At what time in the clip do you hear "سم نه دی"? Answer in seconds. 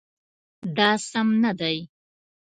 1.11-1.77